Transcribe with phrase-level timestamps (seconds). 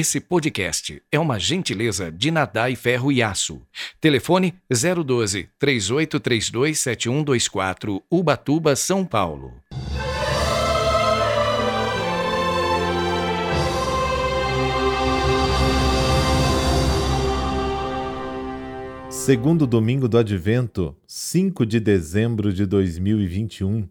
[0.00, 3.60] Esse podcast é uma gentileza de Nadai Ferro e Aço.
[4.00, 9.52] Telefone 012 3832 7124, Ubatuba, São Paulo.
[19.10, 23.86] Segundo domingo do Advento, 5 de dezembro de 2021.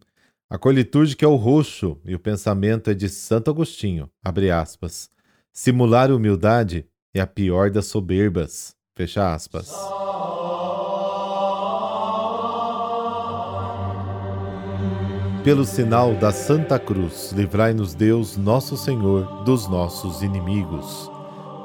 [0.50, 4.10] A cor litúrgica é o roxo e o pensamento é de Santo Agostinho.
[4.24, 5.12] Abre aspas.
[5.52, 8.76] Simular humildade é a pior das soberbas.
[8.96, 9.74] Fecha aspas.
[15.44, 21.10] Pelo sinal da Santa Cruz, livrai-nos Deus, nosso Senhor, dos nossos inimigos.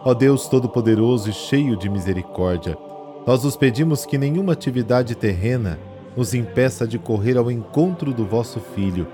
[0.05, 2.79] Ó Deus Todo-Poderoso e cheio de misericórdia,
[3.27, 5.79] nós os pedimos que nenhuma atividade terrena
[6.17, 9.07] nos impeça de correr ao encontro do vosso Filho,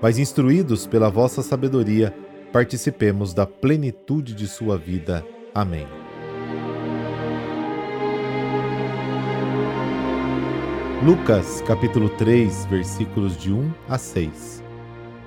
[0.00, 2.14] mas instruídos pela vossa sabedoria,
[2.52, 5.24] participemos da plenitude de sua vida.
[5.54, 5.86] Amém.
[11.04, 14.62] Lucas, capítulo 3, versículos de 1 a 6.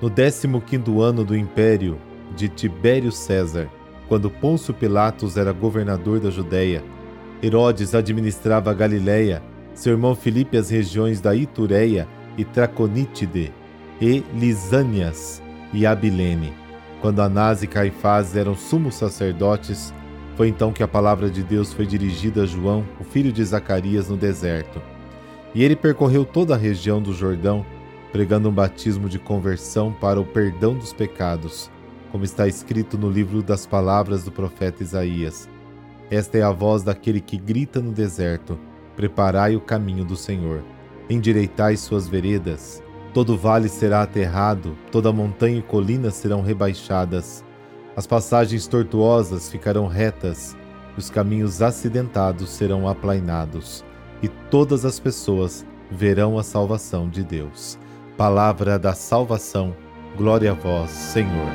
[0.00, 1.98] No 15º ano do império
[2.36, 3.68] de Tibério César,
[4.08, 6.84] quando Pôncio Pilatos era governador da Judéia,
[7.42, 9.42] Herodes administrava a Galiléia,
[9.74, 12.06] seu irmão Filipe as regiões da Itureia
[12.38, 13.52] e Traconítide,
[14.00, 16.63] e Lisânias e Abilene
[17.04, 19.92] quando Anás e Caifás eram sumos sacerdotes,
[20.36, 24.08] foi então que a palavra de Deus foi dirigida a João, o filho de Zacarias,
[24.08, 24.80] no deserto.
[25.54, 27.62] E ele percorreu toda a região do Jordão,
[28.10, 31.70] pregando um batismo de conversão para o perdão dos pecados,
[32.10, 35.46] como está escrito no livro das palavras do profeta Isaías.
[36.10, 38.58] Esta é a voz daquele que grita no deserto:
[38.96, 40.62] Preparai o caminho do Senhor,
[41.10, 42.82] endireitai suas veredas.
[43.14, 47.44] Todo vale será aterrado, toda montanha e colina serão rebaixadas.
[47.94, 50.56] As passagens tortuosas ficarão retas,
[50.98, 53.84] os caminhos acidentados serão aplainados,
[54.20, 57.78] e todas as pessoas verão a salvação de Deus.
[58.16, 59.76] Palavra da salvação,
[60.16, 61.52] glória a vós, Senhor.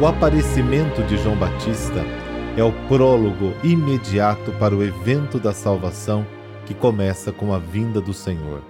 [0.00, 2.04] O aparecimento de João Batista
[2.58, 6.26] é o prólogo imediato para o evento da salvação
[6.66, 8.64] que começa com a vinda do Senhor.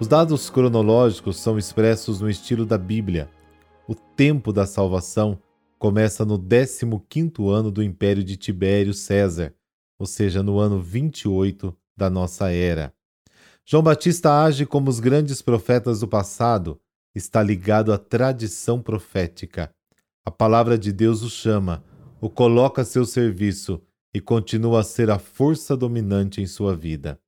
[0.00, 3.28] Os dados cronológicos são expressos no estilo da Bíblia.
[3.86, 5.38] O tempo da salvação
[5.78, 9.52] começa no 15º ano do império de Tibério César,
[9.98, 12.90] ou seja, no ano 28 da nossa era.
[13.66, 16.80] João Batista age como os grandes profetas do passado,
[17.14, 19.70] está ligado à tradição profética.
[20.24, 21.84] A palavra de Deus o chama
[22.20, 23.80] o coloca a seu serviço
[24.12, 27.18] e continua a ser a força dominante em sua vida.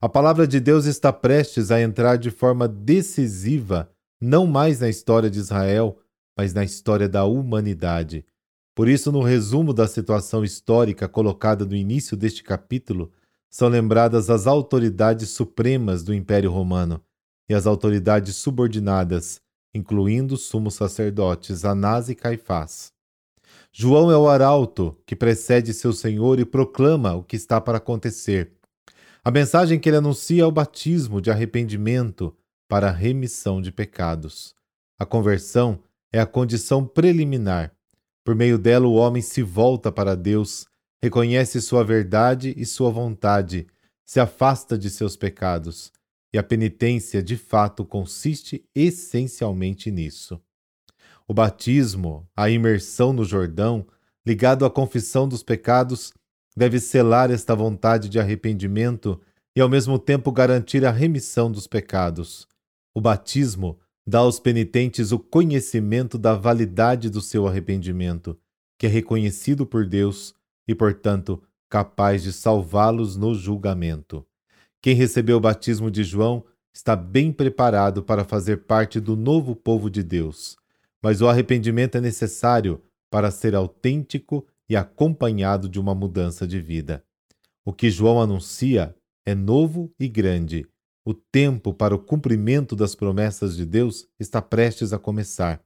[0.00, 3.90] A palavra de Deus está prestes a entrar de forma decisiva
[4.20, 5.98] não mais na história de Israel,
[6.36, 8.24] mas na história da humanidade.
[8.74, 13.12] Por isso, no resumo da situação histórica colocada no início deste capítulo,
[13.50, 17.00] são lembradas as autoridades supremas do Império Romano
[17.48, 19.40] e as autoridades subordinadas,
[19.72, 22.93] incluindo os sumos sacerdotes Anás e Caifás.
[23.76, 28.52] João é o arauto que precede seu Senhor e proclama o que está para acontecer.
[29.24, 32.32] A mensagem que ele anuncia é o batismo de arrependimento
[32.68, 34.54] para a remissão de pecados.
[34.96, 37.74] A conversão é a condição preliminar.
[38.24, 40.66] Por meio dela, o homem se volta para Deus,
[41.02, 43.66] reconhece sua verdade e sua vontade,
[44.04, 45.90] se afasta de seus pecados.
[46.32, 50.40] E a penitência, de fato, consiste essencialmente nisso.
[51.26, 53.86] O batismo, a imersão no Jordão,
[54.26, 56.12] ligado à confissão dos pecados,
[56.54, 59.18] deve selar esta vontade de arrependimento
[59.56, 62.46] e ao mesmo tempo garantir a remissão dos pecados.
[62.94, 68.38] O batismo dá aos penitentes o conhecimento da validade do seu arrependimento,
[68.78, 70.34] que é reconhecido por Deus
[70.68, 74.26] e, portanto, capaz de salvá-los no julgamento.
[74.82, 79.88] Quem recebeu o batismo de João está bem preparado para fazer parte do novo povo
[79.88, 80.62] de Deus
[81.04, 87.04] mas o arrependimento é necessário para ser autêntico e acompanhado de uma mudança de vida.
[87.62, 88.96] O que João anuncia
[89.26, 90.66] é novo e grande.
[91.04, 95.62] O tempo para o cumprimento das promessas de Deus está prestes a começar.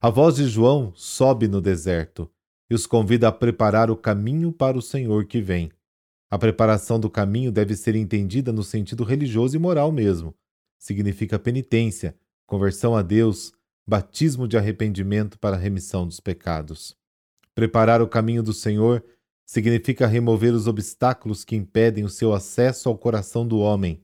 [0.00, 2.28] A voz de João sobe no deserto
[2.68, 5.70] e os convida a preparar o caminho para o Senhor que vem.
[6.28, 10.34] A preparação do caminho deve ser entendida no sentido religioso e moral mesmo.
[10.80, 13.52] Significa penitência, conversão a Deus,
[13.86, 16.96] batismo de arrependimento para a remissão dos pecados.
[17.54, 19.04] Preparar o caminho do Senhor
[19.46, 24.02] significa remover os obstáculos que impedem o seu acesso ao coração do homem.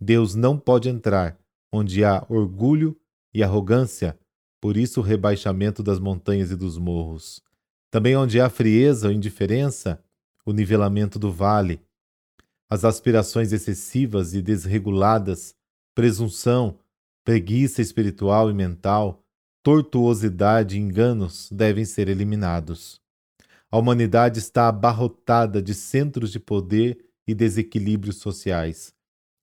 [0.00, 1.38] Deus não pode entrar
[1.72, 2.96] onde há orgulho
[3.32, 4.18] e arrogância,
[4.60, 7.42] por isso o rebaixamento das montanhas e dos morros.
[7.90, 10.02] Também onde há frieza ou indiferença,
[10.44, 11.80] o nivelamento do vale.
[12.68, 15.54] As aspirações excessivas e desreguladas,
[15.94, 16.78] presunção,
[17.24, 19.24] preguiça espiritual e mental,
[19.62, 23.00] tortuosidade e enganos devem ser eliminados.
[23.70, 28.92] A humanidade está abarrotada de centros de poder e desequilíbrios sociais.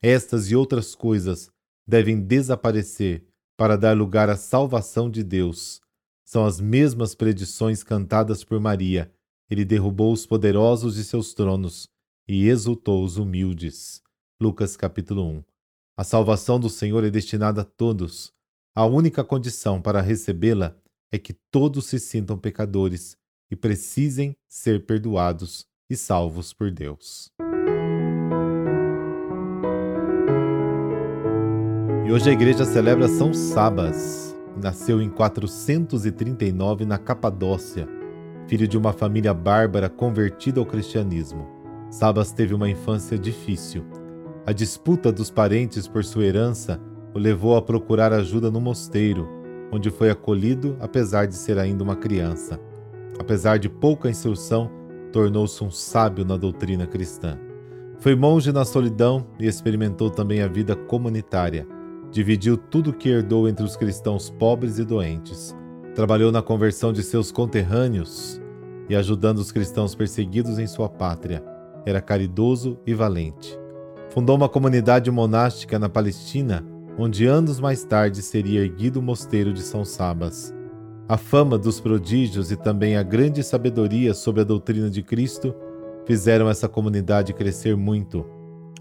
[0.02, 1.50] Estas e outras coisas
[1.88, 3.26] devem desaparecer
[3.58, 5.82] para dar lugar à salvação de Deus.
[6.24, 9.12] São as mesmas predições cantadas por Maria.
[9.50, 11.90] Ele derrubou os poderosos de seus tronos
[12.28, 14.02] e exultou os humildes.
[14.40, 15.51] Lucas capítulo 1.
[15.98, 18.32] A salvação do Senhor é destinada a todos.
[18.74, 20.76] A única condição para recebê-la
[21.12, 23.18] é que todos se sintam pecadores
[23.52, 27.30] e precisem ser perdoados e salvos por Deus.
[32.06, 34.36] E hoje a igreja celebra São Sabas.
[34.62, 37.88] Nasceu em 439 na Capadócia,
[38.48, 41.48] filho de uma família bárbara convertida ao cristianismo.
[41.90, 44.01] Sabas teve uma infância difícil.
[44.46, 46.80] A disputa dos parentes por sua herança
[47.14, 49.28] o levou a procurar ajuda no mosteiro,
[49.72, 52.60] onde foi acolhido apesar de ser ainda uma criança.
[53.20, 54.70] Apesar de pouca instrução,
[55.12, 57.38] tornou-se um sábio na doutrina cristã.
[58.00, 61.68] Foi monge na solidão e experimentou também a vida comunitária
[62.12, 65.56] Dividiu tudo que herdou entre os cristãos pobres e doentes.
[65.96, 68.40] Trabalhou na conversão de seus conterrâneos
[68.90, 71.42] e ajudando os cristãos perseguidos em sua pátria.
[71.86, 73.58] Era caridoso e valente.
[74.12, 76.66] Fundou uma comunidade monástica na Palestina,
[76.98, 80.54] onde anos mais tarde seria erguido o mosteiro de São Sabas.
[81.08, 85.56] A fama dos prodígios e também a grande sabedoria sobre a doutrina de Cristo
[86.06, 88.26] fizeram essa comunidade crescer muito.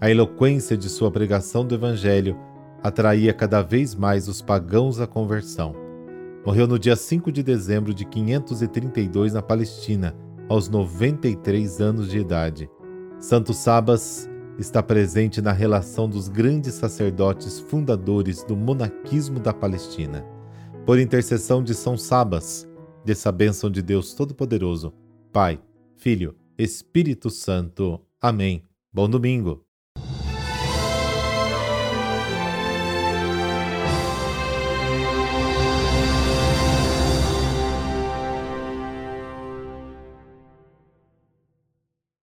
[0.01, 2.37] A eloquência de sua pregação do Evangelho
[2.83, 5.73] atraía cada vez mais os pagãos à conversão.
[6.45, 10.13] Morreu no dia 5 de dezembro de 532 na Palestina,
[10.49, 12.69] aos 93 anos de idade.
[13.17, 14.29] Santo Sabas
[14.61, 20.23] está presente na relação dos grandes sacerdotes fundadores do monaquismo da Palestina.
[20.85, 22.67] Por intercessão de São Sabas,
[23.03, 24.93] dessa bênção de Deus Todo-Poderoso,
[25.33, 25.59] Pai,
[25.95, 27.99] Filho, Espírito Santo.
[28.21, 28.63] Amém.
[28.93, 29.65] Bom domingo.